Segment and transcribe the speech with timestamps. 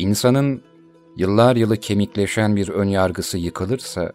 [0.00, 0.62] İnsanın
[1.16, 4.12] yıllar yılı kemikleşen bir ön yargısı yıkılırsa,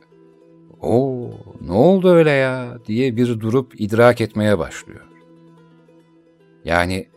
[0.82, 1.30] o
[1.62, 5.06] ne oldu öyle ya diye bir durup idrak etmeye başlıyor.
[6.66, 7.08] Yani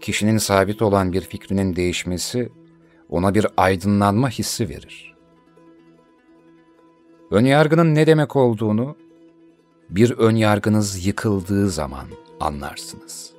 [0.00, 2.52] kişinin sabit olan bir fikrinin değişmesi
[3.08, 5.14] ona bir aydınlanma hissi verir.
[7.30, 8.96] Önyargının ne demek olduğunu
[9.90, 12.06] bir önyargınız yıkıldığı zaman
[12.40, 13.32] anlarsınız.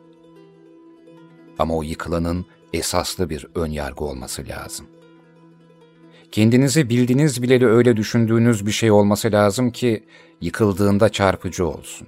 [1.59, 2.45] Ama o yıkılanın
[2.75, 4.87] esaslı bir önyargı olması lazım.
[6.31, 10.03] Kendinizi bildiğiniz bileli öyle düşündüğünüz bir şey olması lazım ki
[10.41, 12.07] yıkıldığında çarpıcı olsun.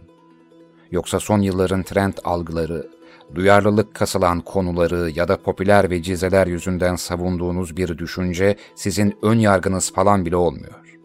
[0.92, 2.88] Yoksa son yılların trend algıları,
[3.36, 9.94] duyarlılık kasılan konuları ya da popüler ve cizeler yüzünden savunduğunuz bir düşünce sizin ön yargınız
[9.94, 10.98] falan bile olmuyor.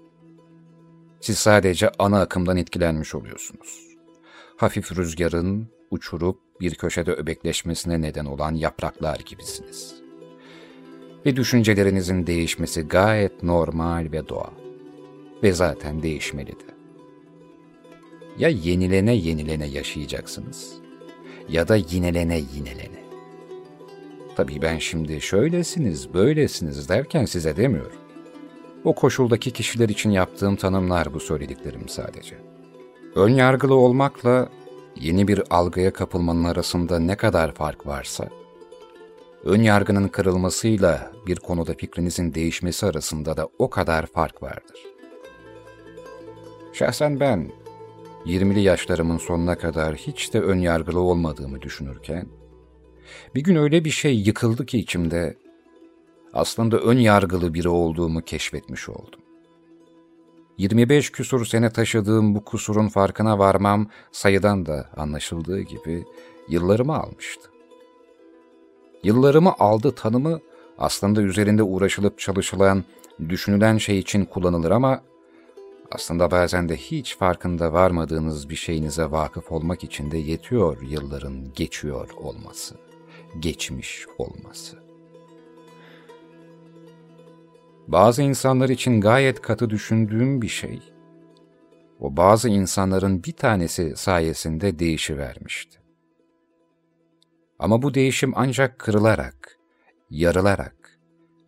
[1.21, 3.81] Siz sadece ana akımdan etkilenmiş oluyorsunuz.
[4.57, 9.95] Hafif rüzgarın uçurup bir köşede öbekleşmesine neden olan yapraklar gibisiniz.
[11.27, 14.53] Ve düşüncelerinizin değişmesi gayet normal ve doğal.
[15.43, 16.73] Ve zaten değişmeli de.
[18.39, 20.73] Ya yenilene yenilene yaşayacaksınız
[21.49, 23.03] ya da yinelene yinelene.
[24.37, 27.99] Tabii ben şimdi şöylesiniz, böylesiniz derken size demiyorum.
[28.85, 32.37] O koşuldaki kişiler için yaptığım tanımlar bu söylediklerim sadece.
[33.15, 34.49] Ön yargılı olmakla
[35.01, 38.29] yeni bir algıya kapılmanın arasında ne kadar fark varsa,
[39.45, 44.81] ön yargının kırılmasıyla bir konuda fikrinizin değişmesi arasında da o kadar fark vardır.
[46.73, 47.51] Şahsen ben
[48.27, 52.27] 20'li yaşlarımın sonuna kadar hiç de ön yargılı olmadığımı düşünürken,
[53.35, 55.37] bir gün öyle bir şey yıkıldı ki içimde,
[56.33, 59.22] aslında ön yargılı biri olduğumu keşfetmiş oldum.
[60.59, 66.05] 25 küsur sene taşıdığım bu kusurun farkına varmam sayıdan da anlaşıldığı gibi
[66.49, 67.51] yıllarımı almıştı.
[69.03, 70.41] Yıllarımı aldı tanımı
[70.79, 72.85] aslında üzerinde uğraşılıp çalışılan,
[73.29, 75.03] düşünülen şey için kullanılır ama
[75.91, 82.11] aslında bazen de hiç farkında varmadığınız bir şeyinize vakıf olmak için de yetiyor yılların geçiyor
[82.17, 82.75] olması,
[83.41, 84.82] geçmiş olması.
[87.89, 90.93] Bazı insanlar için gayet katı düşündüğüm bir şey,
[92.01, 95.79] o bazı insanların bir tanesi sayesinde değişivermişti.
[97.59, 99.59] Ama bu değişim ancak kırılarak,
[100.11, 100.99] yarılarak,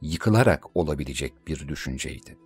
[0.03, 2.39] yıkılarak olabilecek bir düşünceydi.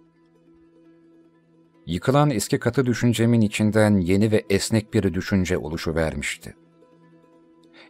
[1.86, 6.56] Yıkılan eski katı düşüncemin içinden yeni ve esnek bir düşünce oluşuvermişti.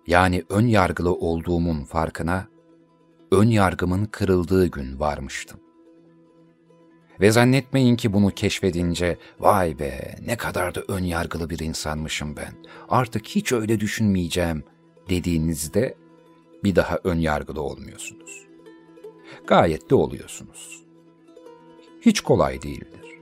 [0.06, 2.48] Yani ön yargılı olduğumun farkına,
[3.32, 5.60] ön yargımın kırıldığı gün varmıştım.
[7.20, 12.52] Ve zannetmeyin ki bunu keşfedince, vay be ne kadar da ön yargılı bir insanmışım ben,
[12.88, 14.64] artık hiç öyle düşünmeyeceğim
[15.08, 15.94] dediğinizde
[16.64, 18.46] bir daha ön yargılı olmuyorsunuz.
[19.46, 20.82] Gayet de oluyorsunuz.
[22.00, 23.18] Hiç kolay değildir.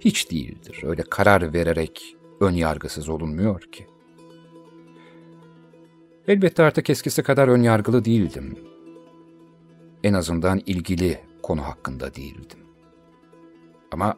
[0.00, 0.80] Hiç değildir.
[0.82, 3.86] Öyle karar vererek ön yargısız olunmuyor ki.
[6.28, 8.58] Elbette artık eskisi kadar ön yargılı değildim.
[10.04, 12.67] En azından ilgili konu hakkında değildim.
[13.92, 14.14] Ama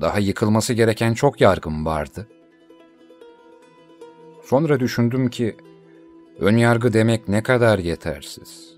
[0.00, 2.28] daha yıkılması gereken çok yargım vardı.
[4.44, 5.56] Sonra düşündüm ki,
[6.38, 8.72] ön yargı demek ne kadar yetersiz.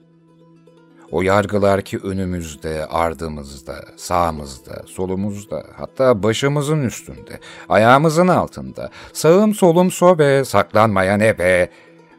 [1.11, 10.45] O yargılar ki önümüzde, ardımızda, sağımızda, solumuzda, hatta başımızın üstünde, ayağımızın altında, sağım solum sobe,
[10.45, 11.71] saklanmaya ne be.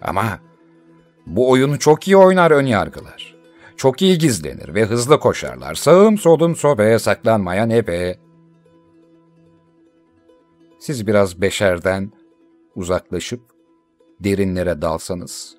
[0.01, 0.39] Ama
[1.25, 3.34] bu oyunu çok iyi oynar ön yargılar.
[3.77, 5.75] Çok iyi gizlenir ve hızlı koşarlar.
[5.75, 8.19] Sağım solum sobe, saklanmaya ne be.
[10.79, 12.11] Siz biraz beşerden
[12.75, 13.41] uzaklaşıp
[14.19, 15.55] derinlere dalsanız,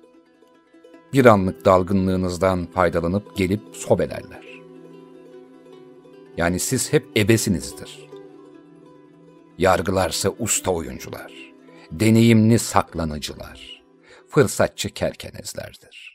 [1.13, 4.61] bir anlık dalgınlığınızdan faydalanıp gelip sobelerler.
[6.37, 8.07] Yani siz hep ebesinizdir.
[9.57, 11.33] Yargılarsa usta oyuncular,
[11.91, 13.83] deneyimli saklanıcılar,
[14.27, 16.06] fırsatçı kerkenezlerdir.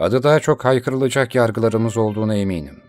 [0.00, 2.82] Adı daha çok haykırılacak yargılarımız olduğuna eminim.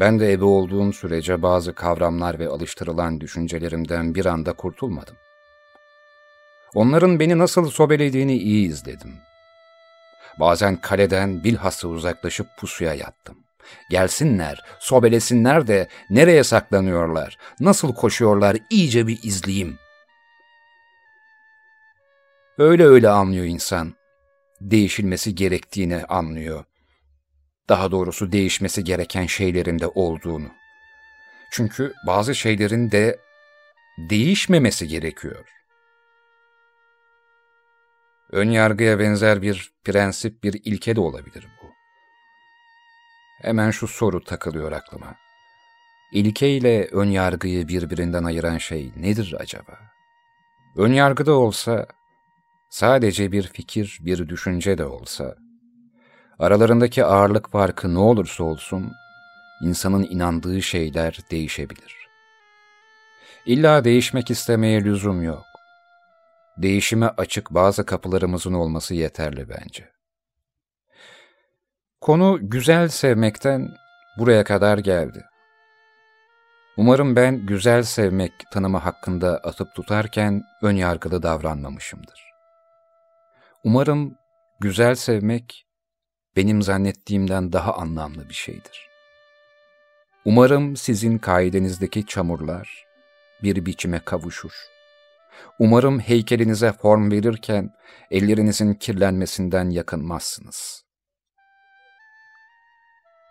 [0.00, 5.16] Ben de ebe olduğum sürece bazı kavramlar ve alıştırılan düşüncelerimden bir anda kurtulmadım.
[6.74, 9.14] Onların beni nasıl sobelediğini iyi izledim.
[10.40, 13.38] Bazen kaleden bilhassa uzaklaşıp pusuya yattım.
[13.90, 19.78] Gelsinler, sobelesinler de nereye saklanıyorlar, nasıl koşuyorlar iyice bir izleyeyim.
[22.58, 23.95] Öyle öyle anlıyor insan
[24.60, 26.64] değişilmesi gerektiğini anlıyor.
[27.68, 30.48] Daha doğrusu değişmesi gereken şeylerin de olduğunu.
[31.50, 33.20] Çünkü bazı şeylerin de
[33.98, 35.44] değişmemesi gerekiyor.
[38.32, 41.66] Ön yargıya benzer bir prensip, bir ilke de olabilir bu.
[43.42, 45.16] Hemen şu soru takılıyor aklıma.
[46.12, 49.78] İlke ile ön yargıyı birbirinden ayıran şey nedir acaba?
[50.76, 51.86] Ön yargı da olsa,
[52.76, 55.36] sadece bir fikir, bir düşünce de olsa,
[56.38, 58.92] aralarındaki ağırlık farkı ne olursa olsun,
[59.62, 62.08] insanın inandığı şeyler değişebilir.
[63.46, 65.44] İlla değişmek istemeye lüzum yok.
[66.56, 69.90] Değişime açık bazı kapılarımızın olması yeterli bence.
[72.00, 73.68] Konu güzel sevmekten
[74.18, 75.24] buraya kadar geldi.
[76.76, 82.25] Umarım ben güzel sevmek tanımı hakkında atıp tutarken ön yargılı davranmamışımdır.
[83.66, 84.14] Umarım
[84.60, 85.66] güzel sevmek
[86.36, 88.88] benim zannettiğimden daha anlamlı bir şeydir.
[90.24, 92.84] Umarım sizin kaidenizdeki çamurlar
[93.42, 94.52] bir biçime kavuşur.
[95.58, 97.70] Umarım heykelinize form verirken
[98.10, 100.84] ellerinizin kirlenmesinden yakınmazsınız.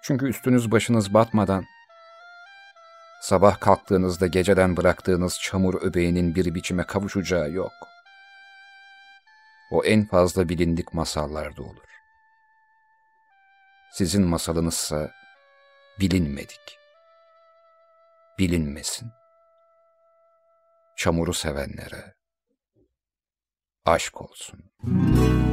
[0.04, 1.66] Çünkü üstünüz başınız batmadan,
[3.22, 7.95] sabah kalktığınızda geceden bıraktığınız çamur öbeğinin bir biçime kavuşacağı yok.
[9.72, 11.90] O en fazla bilindik masallarda olur.
[13.94, 15.12] Sizin masalınızsa
[16.00, 16.78] bilinmedik.
[18.40, 19.12] Bilinmesin.
[20.98, 22.16] Çamuru sevenlere
[23.86, 24.72] aşk olsun.
[24.84, 25.45] haberin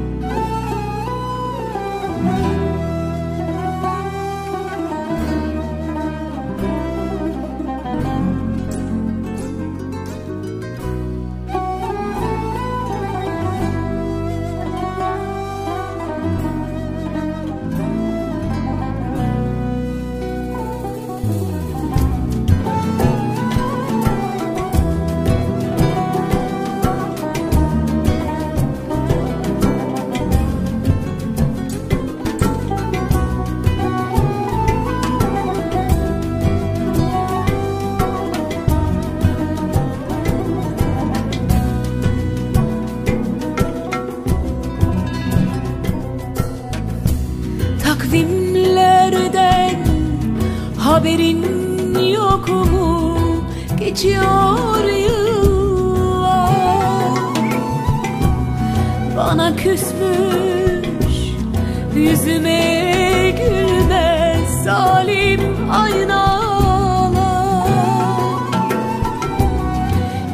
[64.72, 65.40] zalim
[65.70, 67.22] aynalar.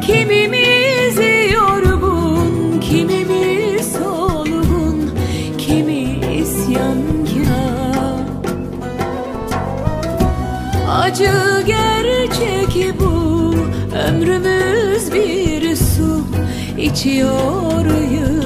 [0.06, 1.16] Kimimiz
[1.54, 5.10] yorgun kimimiz solgun
[5.58, 6.02] kimi
[6.40, 8.18] isyankar
[10.90, 13.54] acı gerçek bu
[14.08, 16.24] ömrümüz bir su
[16.78, 18.37] içiyor yıllar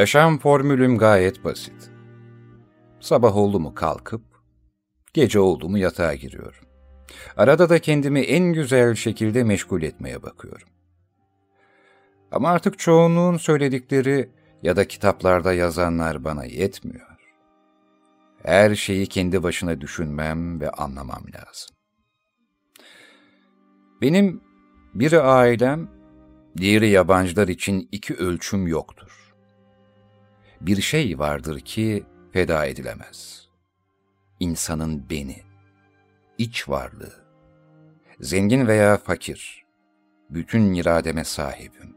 [0.00, 1.90] Yaşam formülüm gayet basit.
[3.00, 4.22] Sabah oldu mu kalkıp,
[5.14, 6.64] gece oldu mu yatağa giriyorum.
[7.36, 10.68] Arada da kendimi en güzel şekilde meşgul etmeye bakıyorum.
[12.32, 14.30] Ama artık çoğunluğun söyledikleri
[14.62, 17.16] ya da kitaplarda yazanlar bana yetmiyor.
[18.42, 21.76] Her şeyi kendi başına düşünmem ve anlamam lazım.
[24.02, 24.40] Benim
[24.94, 25.88] biri ailem,
[26.56, 29.19] diğeri yabancılar için iki ölçüm yoktur.
[30.60, 33.48] Bir şey vardır ki feda edilemez.
[34.40, 35.42] İnsanın beni,
[36.38, 37.24] iç varlığı,
[38.20, 39.64] zengin veya fakir,
[40.30, 41.96] bütün irademe sahibim.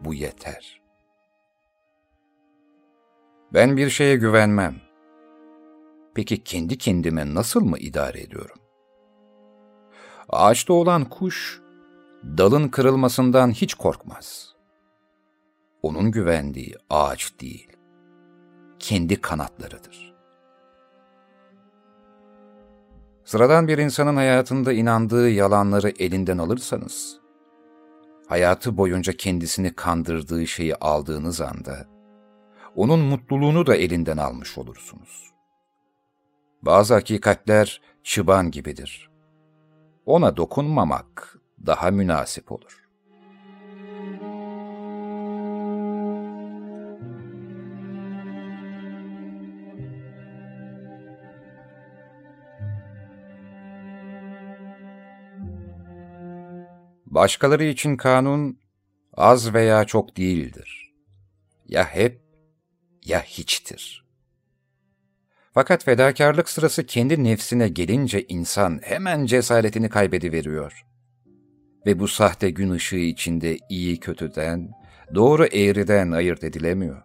[0.00, 0.80] Bu yeter.
[3.52, 4.76] Ben bir şeye güvenmem.
[6.14, 8.58] Peki kendi kendime nasıl mı idare ediyorum?
[10.28, 11.60] Ağaçta olan kuş,
[12.24, 14.55] dalın kırılmasından hiç korkmaz.
[15.86, 17.68] Onun güvendiği ağaç değil,
[18.78, 20.14] kendi kanatlarıdır.
[23.24, 27.20] Sıradan bir insanın hayatında inandığı yalanları elinden alırsanız,
[28.28, 31.86] hayatı boyunca kendisini kandırdığı şeyi aldığınız anda,
[32.76, 35.32] onun mutluluğunu da elinden almış olursunuz.
[36.62, 39.10] Bazı hakikatler çıban gibidir.
[40.06, 42.85] Ona dokunmamak daha münasip olur.
[57.16, 58.58] Başkaları için kanun
[59.14, 60.92] az veya çok değildir.
[61.68, 62.20] Ya hep
[63.04, 64.04] ya hiçtir.
[65.54, 70.86] Fakat fedakarlık sırası kendi nefsine gelince insan hemen cesaretini kaybediveriyor.
[71.86, 74.70] Ve bu sahte gün ışığı içinde iyi kötüden,
[75.14, 77.02] doğru eğriden ayırt edilemiyor.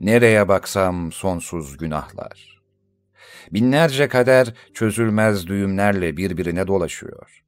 [0.00, 2.62] Nereye baksam sonsuz günahlar.
[3.52, 7.40] Binlerce kader çözülmez düğümlerle birbirine dolaşıyor.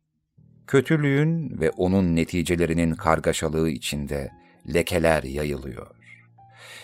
[0.66, 4.30] Kötülüğün ve onun neticelerinin kargaşalığı içinde
[4.74, 5.96] lekeler yayılıyor.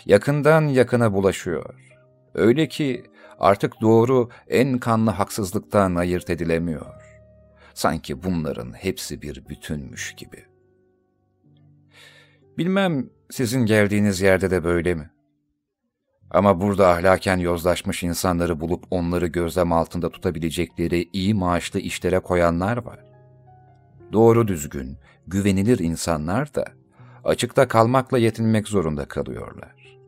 [0.06, 1.74] Yakından yakına bulaşıyor.
[2.34, 3.04] Öyle ki
[3.38, 6.94] artık doğru en kanlı haksızlıktan ayırt edilemiyor.
[7.74, 10.44] Sanki bunların hepsi bir bütünmüş gibi.
[12.58, 15.10] Bilmem Sizin geldiğiniz yerde de böyle mi?
[16.30, 23.07] Ama burada ahlaken yozlaşmış insanları bulup onları gözlem altında tutabilecekleri iyi maaşlı işlere koyanlar var.
[24.12, 26.64] Doğru düzgün, güvenilir insanlar da
[27.24, 29.98] açıkta kalmakla yetinmek zorunda kalıyorlar.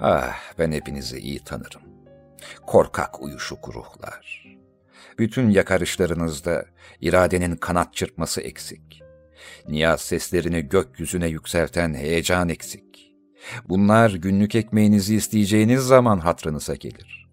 [0.00, 1.82] Ah, ben hepinizi iyi tanırım.
[2.66, 4.46] Korkak uyuşuk ruhlar.
[5.18, 6.64] Bütün yakarışlarınızda
[7.00, 9.02] iradenin kanat çırpması eksik.
[9.68, 13.12] Niyaz seslerini gökyüzüne yükselten heyecan eksik.
[13.68, 17.28] Bunlar günlük ekmeğinizi isteyeceğiniz zaman hatrınıza gelir.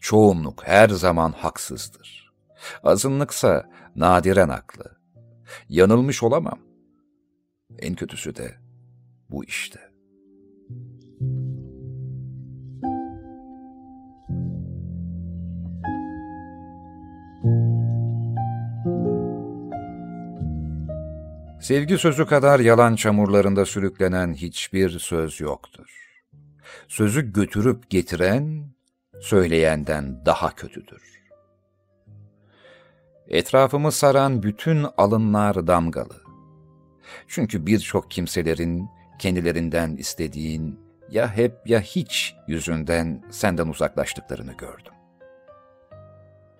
[0.00, 2.23] Çoğunluk her zaman haksızdır.
[2.82, 4.96] Azınlıksa nadiren haklı.
[5.68, 6.58] Yanılmış olamam.
[7.78, 8.54] En kötüsü de
[9.30, 9.80] bu işte.
[21.60, 26.04] Sevgi sözü kadar yalan çamurlarında sürüklenen hiçbir söz yoktur.
[26.88, 28.68] Sözü götürüp getiren,
[29.20, 31.13] söyleyenden daha kötüdür.
[33.28, 36.22] Etrafımı saran bütün alınlar damgalı.
[37.28, 38.88] Çünkü birçok kimselerin
[39.18, 44.92] kendilerinden istediğin ya hep ya hiç yüzünden senden uzaklaştıklarını gördüm.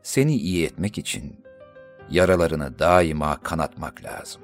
[0.03, 1.45] Seni iyi etmek için
[2.11, 4.43] yaralarını daima kanatmak lazım.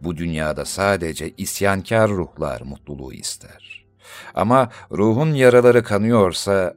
[0.00, 3.86] Bu dünyada sadece isyankar ruhlar mutluluğu ister.
[4.34, 6.74] Ama ruhun yaraları kanıyorsa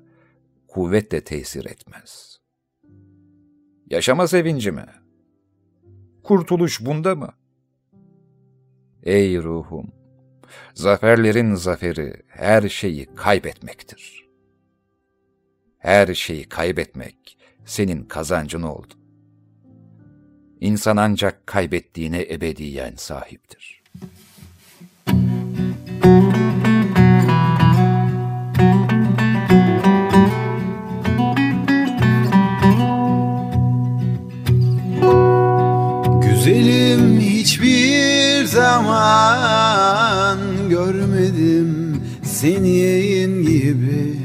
[0.67, 2.28] kuvvet de tesir etmez.
[3.89, 4.85] Yaşama sevinci mi?
[6.23, 7.33] Kurtuluş bunda mı?
[9.03, 9.91] Ey ruhum!
[10.73, 14.29] Zaferlerin zaferi her şeyi kaybetmektir.
[15.77, 18.93] Her şeyi kaybetmek senin kazancın oldu.
[20.59, 23.83] İnsan ancak kaybettiğine ebediyen sahiptir.
[42.41, 44.17] Seni gibi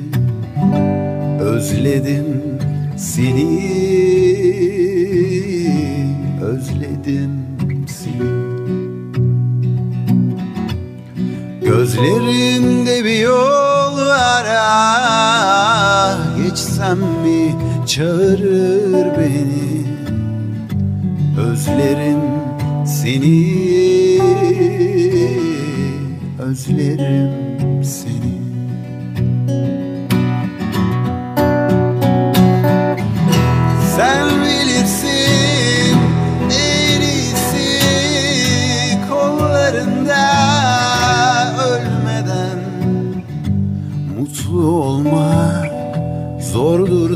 [1.41, 2.59] Özledim
[2.97, 3.61] seni.
[6.43, 7.31] Özledim
[7.87, 8.31] seni.
[11.63, 17.55] Gözlerinde bir yol var ah Geçsem mi
[17.87, 19.85] çağırır beni?
[21.39, 22.21] Özlerim
[22.87, 23.55] seni
[26.39, 27.44] Özlerim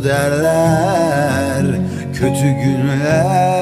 [0.09, 1.65] derler.
[2.15, 3.58] Kötü günler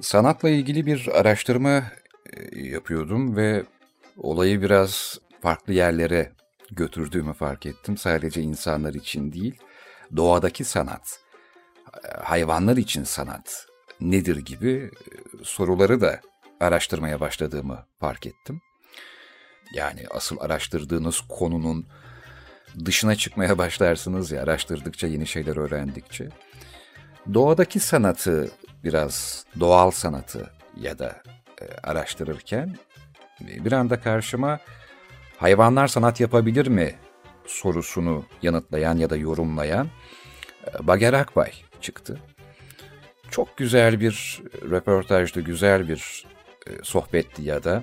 [0.00, 1.82] Sanatla ilgili bir araştırma
[2.32, 3.64] e, yapıyordum ve
[4.16, 6.32] olayı biraz farklı yerlere
[6.70, 7.96] götürdüğümü fark ettim.
[7.96, 9.54] Sadece insanlar için değil,
[10.16, 11.20] doğadaki sanat,
[12.04, 13.66] e, hayvanlar için sanat
[14.00, 16.20] nedir gibi e, soruları da
[16.60, 18.60] araştırmaya başladığımı fark ettim.
[19.74, 21.86] Yani asıl araştırdığınız konunun
[22.84, 26.28] dışına çıkmaya başlarsınız ya araştırdıkça yeni şeyler öğrendikçe.
[27.34, 28.50] Doğadaki sanatı
[28.84, 31.22] biraz doğal sanatı ya da
[31.60, 32.76] e, araştırırken
[33.48, 34.58] e, bir anda karşıma
[35.36, 36.94] hayvanlar sanat yapabilir mi
[37.46, 39.88] sorusunu yanıtlayan ya da yorumlayan
[40.66, 42.18] e, Bager Akbay çıktı.
[43.30, 46.26] Çok güzel bir röportajdı, güzel bir
[46.66, 47.82] e, sohbetti ya da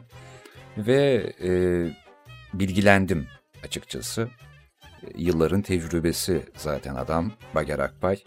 [0.77, 1.51] ve e,
[2.53, 3.27] bilgilendim
[3.63, 4.29] açıkçası.
[5.15, 8.23] Yılların tecrübesi zaten adam Bager Akbay.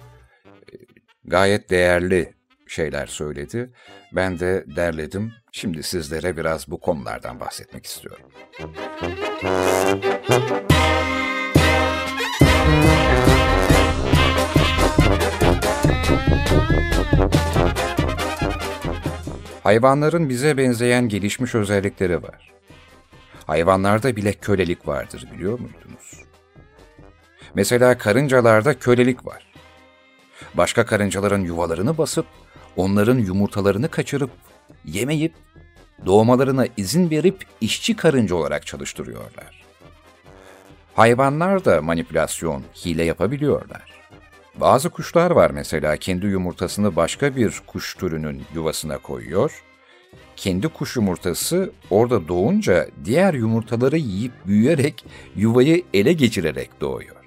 [1.25, 2.35] Gayet değerli
[2.71, 3.71] şeyler söyledi.
[4.13, 5.33] Ben de derledim.
[5.53, 8.25] Şimdi sizlere biraz bu konulardan bahsetmek istiyorum.
[19.63, 22.53] Hayvanların bize benzeyen gelişmiş özellikleri var.
[23.47, 26.25] Hayvanlarda bile kölelik vardır biliyor muydunuz?
[27.55, 29.47] Mesela karıncalarda kölelik var.
[30.55, 32.27] Başka karıncaların yuvalarını basıp
[32.77, 34.31] onların yumurtalarını kaçırıp,
[34.85, 35.33] yemeyip,
[36.07, 39.65] doğmalarına izin verip işçi karınca olarak çalıştırıyorlar.
[40.95, 44.01] Hayvanlar da manipülasyon, hile yapabiliyorlar.
[44.55, 49.63] Bazı kuşlar var mesela kendi yumurtasını başka bir kuş türünün yuvasına koyuyor.
[50.37, 55.05] Kendi kuş yumurtası orada doğunca diğer yumurtaları yiyip büyüyerek
[55.37, 57.20] yuvayı ele geçirerek doğuyor.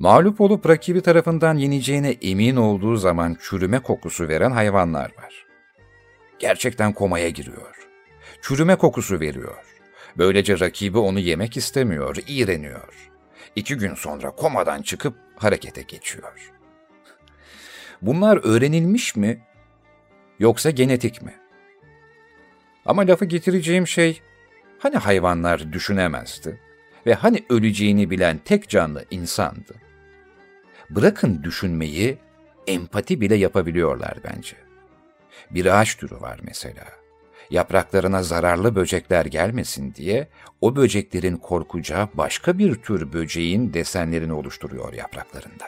[0.00, 5.46] Mağlup olup rakibi tarafından yeneceğine emin olduğu zaman çürüme kokusu veren hayvanlar var.
[6.38, 7.88] Gerçekten komaya giriyor.
[8.42, 9.64] Çürüme kokusu veriyor.
[10.18, 13.10] Böylece rakibi onu yemek istemiyor, iğreniyor.
[13.56, 16.52] İki gün sonra komadan çıkıp harekete geçiyor.
[18.02, 19.40] Bunlar öğrenilmiş mi
[20.38, 21.34] yoksa genetik mi?
[22.86, 24.20] Ama lafı getireceğim şey,
[24.78, 26.60] hani hayvanlar düşünemezdi
[27.06, 29.87] ve hani öleceğini bilen tek canlı insandı?
[30.90, 32.18] Bırakın düşünmeyi,
[32.66, 34.56] empati bile yapabiliyorlar bence.
[35.50, 36.84] Bir ağaç türü var mesela.
[37.50, 40.28] Yapraklarına zararlı böcekler gelmesin diye
[40.60, 45.64] o böceklerin korkacağı başka bir tür böceğin desenlerini oluşturuyor yapraklarında.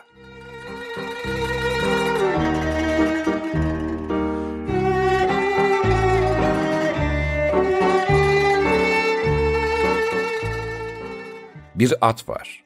[11.75, 12.65] Bir at var.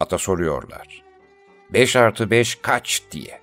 [0.00, 1.05] Ata soruyorlar.
[1.70, 3.40] Beş artı beş kaç diye.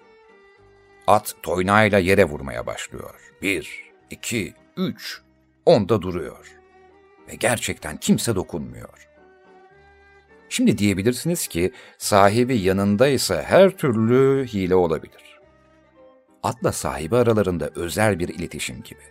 [1.08, 3.32] At toynağıyla yere vurmaya başlıyor.
[3.42, 5.22] Bir, iki, üç,
[5.66, 6.52] onda duruyor.
[7.28, 9.08] Ve gerçekten kimse dokunmuyor.
[10.50, 15.40] Şimdi diyebilirsiniz ki sahibi yanındaysa her türlü hile olabilir.
[16.44, 19.02] Atla sahibi aralarında özel bir iletişim gibi.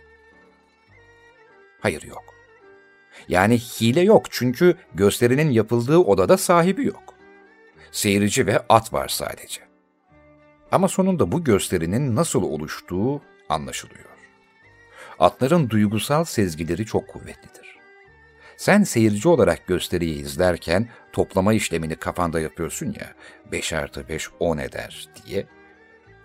[1.79, 2.23] Hayır yok.
[3.27, 7.12] Yani hile yok çünkü gösterinin yapıldığı odada sahibi yok.
[7.93, 9.61] Seyirci ve at var sadece.
[10.71, 14.09] Ama sonunda bu gösterinin nasıl oluştuğu anlaşılıyor.
[15.19, 17.77] Atların duygusal sezgileri çok kuvvetlidir.
[18.57, 23.13] Sen seyirci olarak gösteriyi izlerken toplama işlemini kafanda yapıyorsun ya,
[23.51, 25.45] 5 artı 5 10 eder diye.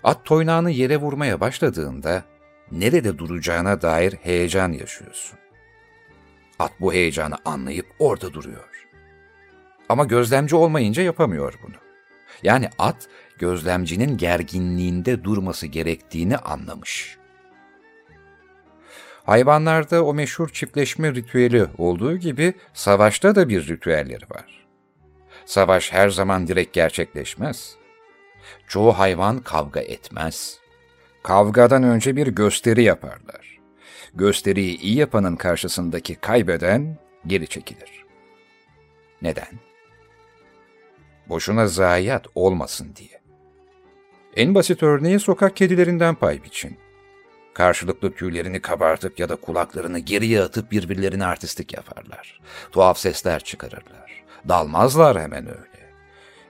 [0.04, 2.24] At toynağını yere vurmaya başladığında
[2.70, 5.38] nerede duracağına dair heyecan yaşıyorsun.
[6.58, 8.87] At bu heyecanı anlayıp orada duruyor.
[9.88, 11.76] Ama gözlemci olmayınca yapamıyor bunu.
[12.42, 17.18] Yani at gözlemcinin gerginliğinde durması gerektiğini anlamış.
[19.24, 24.66] Hayvanlarda o meşhur çiftleşme ritüeli olduğu gibi savaşta da bir ritüelleri var.
[25.46, 27.76] Savaş her zaman direkt gerçekleşmez.
[28.68, 30.58] Çoğu hayvan kavga etmez.
[31.22, 33.58] Kavgadan önce bir gösteri yaparlar.
[34.14, 38.04] Gösteriyi iyi yapanın karşısındaki kaybeden geri çekilir.
[39.22, 39.67] Neden?
[41.28, 43.20] Boşuna zayiat olmasın diye.
[44.36, 46.78] En basit örneği sokak kedilerinden pay biçin.
[47.54, 52.40] Karşılıklı tüylerini kabartıp ya da kulaklarını geriye atıp birbirlerine artistik yaparlar.
[52.72, 54.24] Tuhaf sesler çıkarırlar.
[54.48, 55.92] Dalmazlar hemen öyle.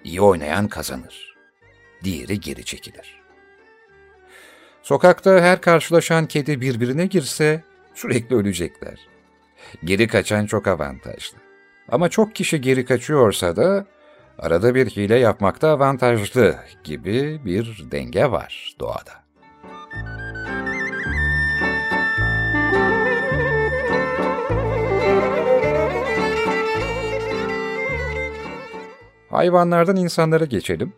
[0.04, 1.36] İyi oynayan kazanır.
[2.04, 3.22] Diğeri geri çekilir.
[4.82, 7.64] Sokakta her karşılaşan kedi birbirine girse
[7.94, 8.98] sürekli ölecekler.
[9.84, 11.38] Geri kaçan çok avantajlı.
[11.88, 13.86] Ama çok kişi geri kaçıyorsa da
[14.38, 19.28] arada bir hile yapmakta avantajlı gibi bir denge var doğada.
[29.30, 30.92] Hayvanlardan insanlara geçelim.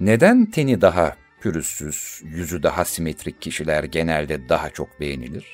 [0.00, 5.46] Neden teni daha pürüzsüz, yüzü daha simetrik kişiler genelde daha çok beğenilir?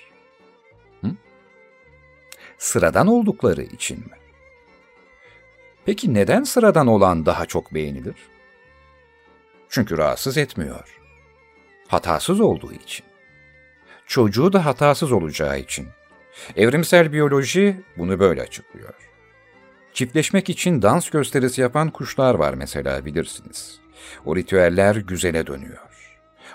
[1.01, 1.11] Hı?
[2.59, 4.28] Sıradan oldukları için mi?
[5.89, 8.15] Peki neden sıradan olan daha çok beğenilir?
[9.69, 10.99] Çünkü rahatsız etmiyor.
[11.87, 13.07] Hatasız olduğu için.
[14.07, 15.89] Çocuğu da hatasız olacağı için.
[16.57, 18.95] Evrimsel biyoloji bunu böyle açıklıyor.
[19.93, 23.81] Çiftleşmek için dans gösterisi yapan kuşlar var mesela bilirsiniz.
[24.25, 25.89] O ritüeller güzele dönüyor.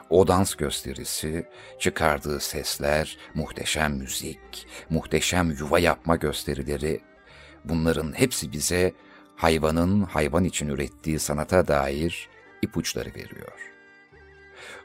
[0.10, 1.48] O dans gösterisi,
[1.80, 7.02] çıkardığı sesler, muhteşem müzik, muhteşem yuva yapma gösterileri,
[7.66, 8.94] bunların hepsi bize
[9.36, 12.30] hayvanın hayvan için ürettiği sanata dair
[12.62, 13.72] ipuçları veriyor.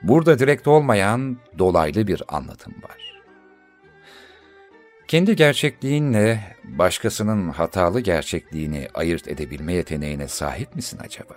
[0.03, 3.23] Burada direkt olmayan dolaylı bir anlatım var.
[5.09, 11.35] Kendi gerçekliğinle başkasının hatalı gerçekliğini ayırt edebilme yeteneğine sahip misin acaba?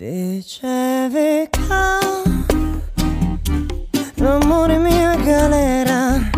[0.00, 1.99] L'amore
[4.30, 4.90] amor en mi
[5.24, 6.30] galera.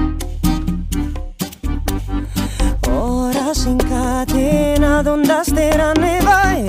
[2.88, 6.64] Horas incatenate ondas della neve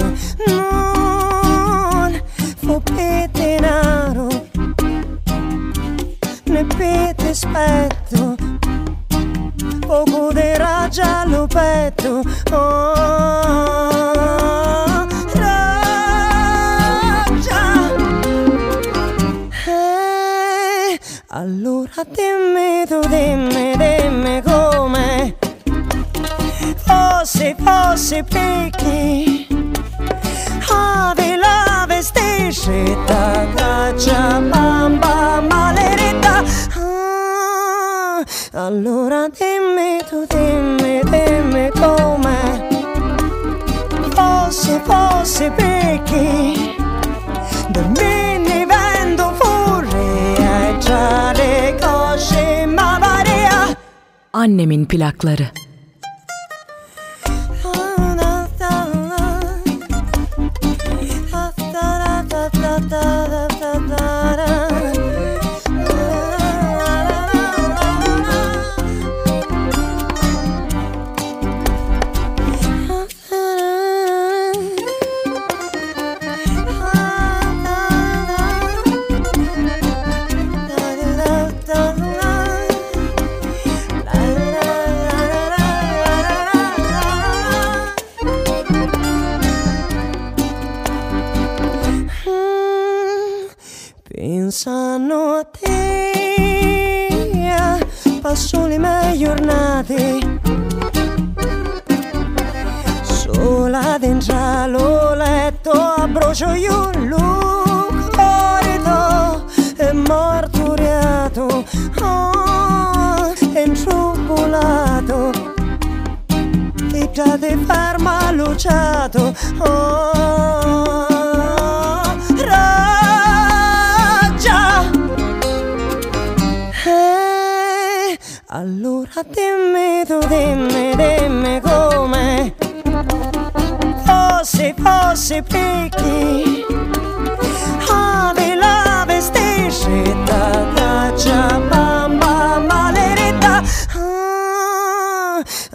[0.47, 2.21] non
[2.63, 4.27] fo petenaro
[6.45, 7.33] ne pete
[28.13, 29.47] fossi picchi
[30.69, 36.43] Ave la vestiscita Caccia bamba maledetta
[36.75, 42.67] ah, Allora dimmi tu, dimmi, dimmi come
[44.13, 46.75] Fossi, fossi picchi
[47.69, 53.75] Dormini vendo furia e giare cosce ma marea
[54.31, 55.62] Annemin plakları.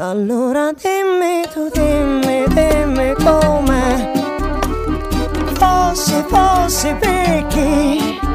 [0.08, 4.12] Allora dimmi tu, dimmi, dimmi come.
[5.58, 8.27] Fosse, fosse perché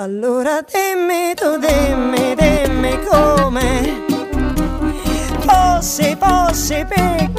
[0.00, 4.06] allora dimmi tu, dimmi, dimmi come.
[5.40, 7.29] Fosse, fosse perché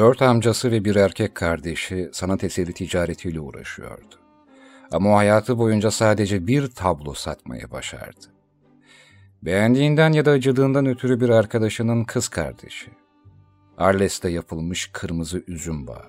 [0.00, 4.14] Dört amcası ve bir erkek kardeşi sanat eseri ticaretiyle uğraşıyordu.
[4.92, 8.26] Ama o hayatı boyunca sadece bir tablo satmayı başardı.
[9.42, 12.90] Beğendiğinden ya da acıdığından ötürü bir arkadaşının kız kardeşi.
[13.78, 16.08] Arles'te yapılmış Kırmızı Üzüm Bağı.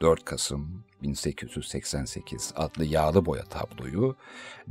[0.00, 4.16] 4 Kasım 1888 adlı yağlı boya tabloyu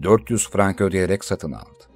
[0.04, 1.88] 400 frank ödeyerek satın aldı.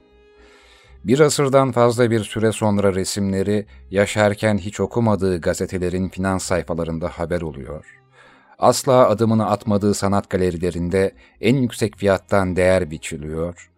[1.03, 7.85] Bir asırdan fazla bir süre sonra resimleri yaşarken hiç okumadığı gazetelerin finans sayfalarında haber oluyor.
[8.59, 11.11] Asla adımını atmadığı sanat galerilerinde
[11.41, 13.69] en yüksek fiyattan değer biçiliyor.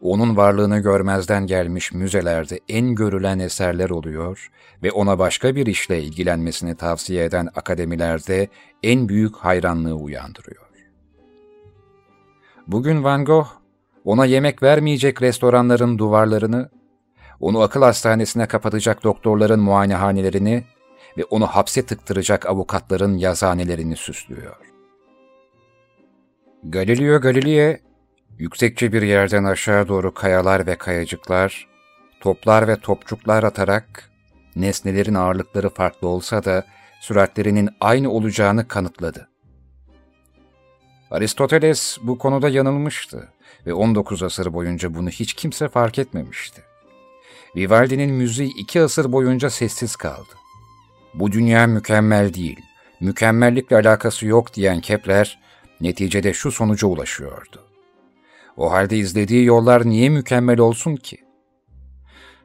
[0.00, 4.50] Onun varlığını görmezden gelmiş müzelerde en görülen eserler oluyor
[4.82, 8.48] ve ona başka bir işle ilgilenmesini tavsiye eden akademilerde
[8.82, 10.70] en büyük hayranlığı uyandırıyor.
[12.66, 13.46] Bugün Van Gogh,
[14.04, 16.70] ona yemek vermeyecek restoranların duvarlarını,
[17.40, 20.64] onu akıl hastanesine kapatacak doktorların muayenehanelerini
[21.18, 24.56] ve onu hapse tıktıracak avukatların yazhanelerini süslüyor.
[26.64, 27.78] Galileo Galilei,
[28.38, 31.68] yüksekçe bir yerden aşağı doğru kayalar ve kayacıklar,
[32.20, 34.10] toplar ve topçuklar atarak,
[34.56, 36.64] nesnelerin ağırlıkları farklı olsa da
[37.00, 39.28] süratlerinin aynı olacağını kanıtladı.
[41.10, 43.28] Aristoteles bu konuda yanılmıştı
[43.66, 46.62] ve 19 asır boyunca bunu hiç kimse fark etmemişti.
[47.56, 50.34] Vivaldi'nin müziği iki asır boyunca sessiz kaldı.
[51.14, 52.60] Bu dünya mükemmel değil,
[53.00, 55.38] mükemmellikle alakası yok diyen Kepler,
[55.80, 57.62] neticede şu sonuca ulaşıyordu.
[58.56, 61.18] O halde izlediği yollar niye mükemmel olsun ki?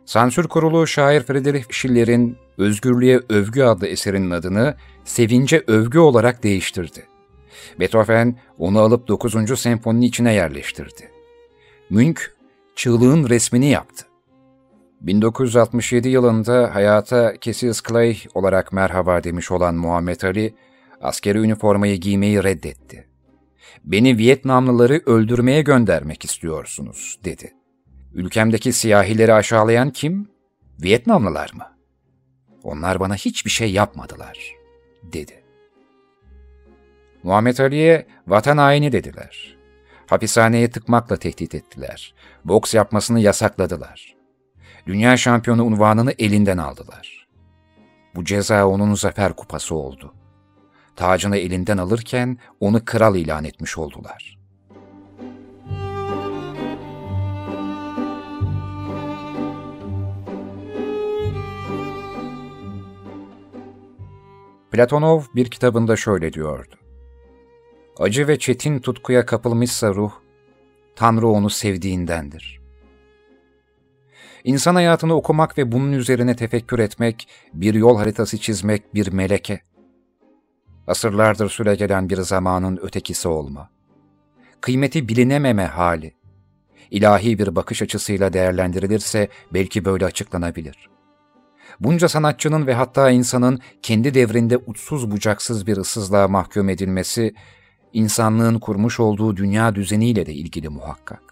[0.06, 7.15] Sansür kurulu şair Friedrich Schiller'in Özgürlüğe Övgü adlı eserinin adını Sevince Övgü olarak değiştirdi.
[7.80, 9.60] Beethoven onu alıp 9.
[9.60, 11.12] senfoninin içine yerleştirdi.
[11.90, 12.22] Münch,
[12.76, 14.06] çığlığın resmini yaptı.
[15.02, 20.56] 1967 yılında hayata Cassius Clay olarak merhaba demiş olan Muhammed Ali,
[21.02, 23.08] askeri üniformayı giymeyi reddetti.
[23.84, 27.54] Beni Vietnamlıları öldürmeye göndermek istiyorsunuz, dedi.
[28.14, 30.30] Ülkemdeki siyahileri aşağılayan kim?
[30.82, 31.66] Vietnamlılar mı?
[32.64, 34.40] Onlar bana hiçbir şey yapmadılar,
[35.04, 35.44] dedi.
[37.26, 39.58] Muhammed Ali'ye vatan haini dediler.
[40.08, 42.14] Hapishaneye tıkmakla tehdit ettiler.
[42.46, 44.16] Boks yapmasını yasakladılar.
[44.88, 47.28] Dünya şampiyonu unvanını elinden aldılar.
[48.16, 50.14] Bu ceza onun zafer kupası oldu.
[50.96, 54.40] Tacını elinden alırken onu kral ilan etmiş oldular.
[64.72, 66.85] Platonov bir kitabında şöyle diyordu.
[68.00, 70.12] Acı ve çetin tutkuya kapılmışsa ruh,
[70.96, 72.62] Tanrı onu sevdiğindendir.
[74.44, 79.62] İnsan hayatını okumak ve bunun üzerine tefekkür etmek, bir yol haritası çizmek bir meleke.
[80.88, 83.70] Asırlardır süregelen bir zamanın ötekisi olma.
[84.62, 86.14] Kıymeti bilinememe hali.
[86.92, 90.90] İlahi bir bakış açısıyla değerlendirilirse belki böyle açıklanabilir.
[91.80, 97.34] Bunca sanatçının ve hatta insanın kendi devrinde uçsuz bucaksız bir ıssızlığa mahkum edilmesi,
[97.96, 101.24] insanlığın kurmuş olduğu dünya düzeniyle de ilgili muhakkak.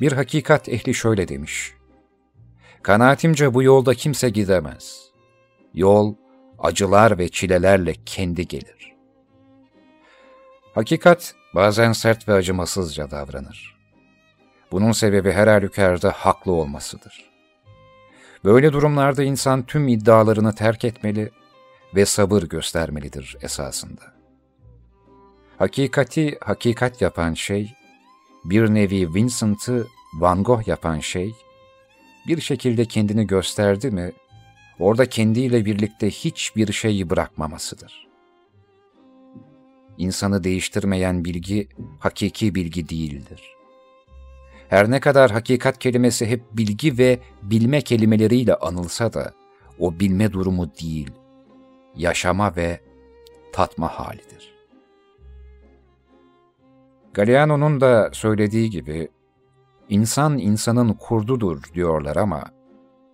[0.00, 1.72] Bir hakikat ehli şöyle demiş.
[2.82, 5.10] Kanaatimce bu yolda kimse gidemez.
[5.74, 6.14] Yol,
[6.58, 8.92] acılar ve çilelerle kendi gelir.
[10.74, 13.76] Hakikat bazen sert ve acımasızca davranır.
[14.72, 17.30] Bunun sebebi her halükarda haklı olmasıdır.
[18.44, 21.30] Böyle durumlarda insan tüm iddialarını terk etmeli
[21.94, 24.19] ve sabır göstermelidir esasında.
[25.60, 27.74] Hakikati hakikat yapan şey,
[28.44, 31.34] bir nevi Vincent'ı Van Gogh yapan şey,
[32.26, 34.12] bir şekilde kendini gösterdi mi,
[34.78, 38.08] orada kendiyle birlikte hiçbir şeyi bırakmamasıdır.
[39.98, 43.42] İnsanı değiştirmeyen bilgi, hakiki bilgi değildir.
[44.68, 49.32] Her ne kadar hakikat kelimesi hep bilgi ve bilme kelimeleriyle anılsa da,
[49.78, 51.10] o bilme durumu değil,
[51.96, 52.80] yaşama ve
[53.52, 54.59] tatma halidir.
[57.14, 59.08] Galeano'nun da söylediği gibi,
[59.88, 62.44] insan insanın kurdudur diyorlar ama,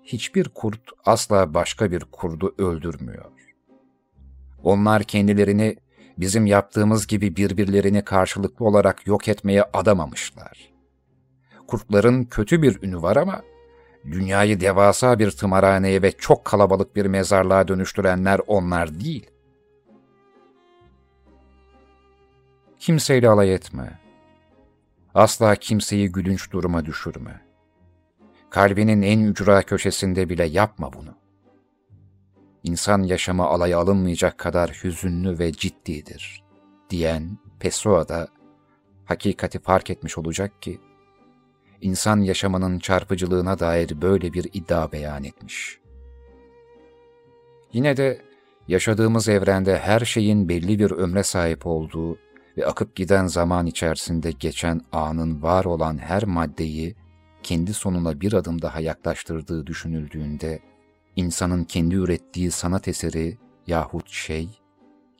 [0.02, 3.30] hiçbir kurt asla başka bir kurdu öldürmüyor.
[4.62, 5.76] Onlar kendilerini
[6.18, 10.72] bizim yaptığımız gibi birbirlerini karşılıklı olarak yok etmeye adamamışlar.
[11.66, 13.42] Kurtların kötü bir ünü var ama,
[14.04, 19.30] dünyayı devasa bir tımarhaneye ve çok kalabalık bir mezarlığa dönüştürenler onlar değil.
[22.86, 23.98] Kimseyle alay etme.
[25.14, 27.40] Asla kimseyi gülünç duruma düşürme.
[28.50, 31.14] Kalbinin en ücra köşesinde bile yapma bunu.
[32.62, 36.44] İnsan yaşamı alaya alınmayacak kadar hüzünlü ve ciddidir,
[36.90, 38.28] diyen Pessoa da
[39.04, 40.80] hakikati fark etmiş olacak ki,
[41.80, 45.80] insan yaşamının çarpıcılığına dair böyle bir iddia beyan etmiş.
[47.72, 48.22] Yine de
[48.68, 52.25] yaşadığımız evrende her şeyin belli bir ömre sahip olduğu
[52.56, 56.96] ve akıp giden zaman içerisinde geçen anın var olan her maddeyi
[57.42, 60.60] kendi sonuna bir adım daha yaklaştırdığı düşünüldüğünde,
[61.16, 64.48] insanın kendi ürettiği sanat eseri yahut şey,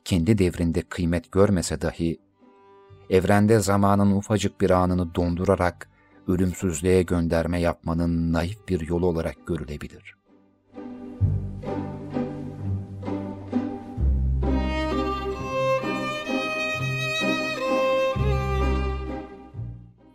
[0.05, 2.19] kendi devrinde kıymet görmese dahi,
[3.09, 5.89] evrende zamanın ufacık bir anını dondurarak
[6.27, 10.16] ölümsüzlüğe gönderme yapmanın naif bir yolu olarak görülebilir.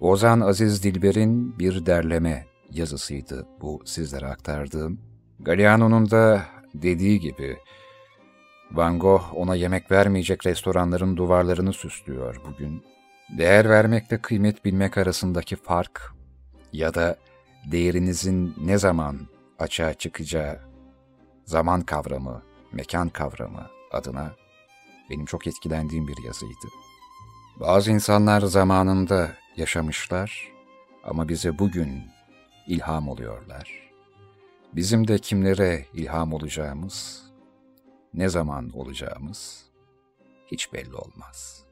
[0.03, 5.01] Ozan Aziz Dilber'in bir derleme yazısıydı bu sizlere aktardığım.
[5.41, 6.43] Galeano'nun da
[6.75, 7.59] dediği gibi
[8.73, 12.85] Van Gogh ona yemek vermeyecek restoranların duvarlarını süslüyor bugün.
[13.39, 16.15] Değer vermekle kıymet bilmek arasındaki fark
[16.73, 17.17] ya da
[17.73, 19.21] değerinizin ne zaman
[19.59, 20.61] açığa çıkacağı
[21.45, 22.43] zaman kavramı,
[22.73, 24.33] mekan kavramı adına
[25.11, 26.67] benim çok etkilendiğim bir yazıydı.
[27.61, 30.49] Bazı insanlar zamanında yaşamışlar
[31.05, 32.03] ama bize bugün
[32.67, 33.91] ilham oluyorlar.
[34.73, 37.27] Bizim de kimlere ilham olacağımız,
[38.15, 39.67] ne zaman olacağımız
[40.47, 41.72] hiç belli olmaz.''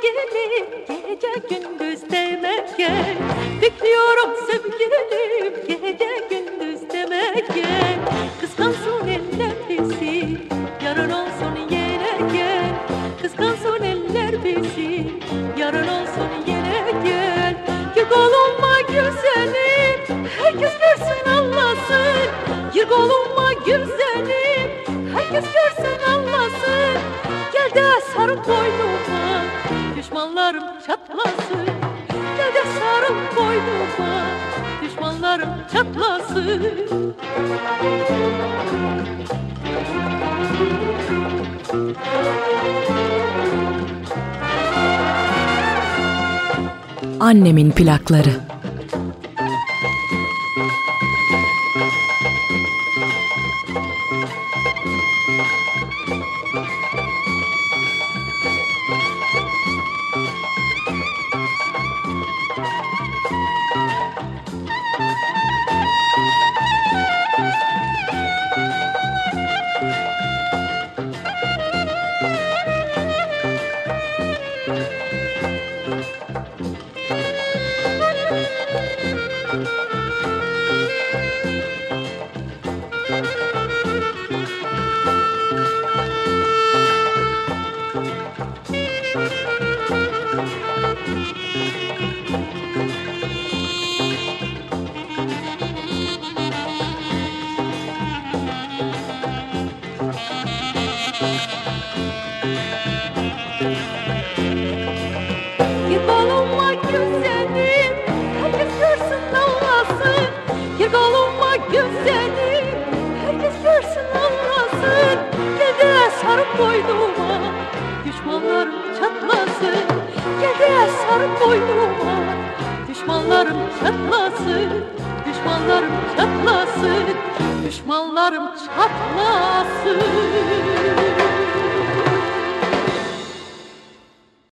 [0.00, 3.16] sevgilim Gece gündüz demek ye
[3.62, 7.98] Bekliyorum sevgilim Gece gündüz demek ye
[8.40, 10.38] Kıskansın eller bizi
[10.84, 12.70] Yarın olsun yine gel.
[13.22, 15.06] Kıskansın eller bizi
[15.58, 17.54] Yarın olsun yine gel.
[17.94, 22.30] Gül olma güzelim Herkes görsün anlasın.
[22.74, 24.70] Yırg olma güzelim
[25.14, 27.00] Herkes görsün anlasın.
[27.52, 29.19] Gel de sarıl boynuma
[30.20, 31.66] Düşmanlarım çatlasın.
[32.36, 34.22] Gel de sarıl boynuma.
[34.82, 36.62] Düşmanlarım çatlasın.
[47.20, 48.49] Annemin plakları.